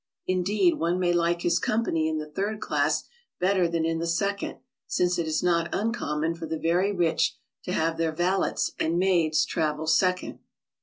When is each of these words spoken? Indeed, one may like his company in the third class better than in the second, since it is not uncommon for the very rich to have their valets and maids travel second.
Indeed, 0.25 0.79
one 0.79 0.99
may 0.99 1.13
like 1.13 1.43
his 1.43 1.59
company 1.59 2.09
in 2.09 2.17
the 2.17 2.25
third 2.25 2.59
class 2.59 3.03
better 3.39 3.67
than 3.67 3.85
in 3.85 3.99
the 3.99 4.07
second, 4.07 4.57
since 4.87 5.19
it 5.19 5.27
is 5.27 5.43
not 5.43 5.69
uncommon 5.75 6.33
for 6.33 6.47
the 6.47 6.57
very 6.57 6.91
rich 6.91 7.37
to 7.65 7.71
have 7.71 7.99
their 7.99 8.11
valets 8.11 8.71
and 8.79 8.97
maids 8.97 9.45
travel 9.45 9.85
second. 9.85 10.39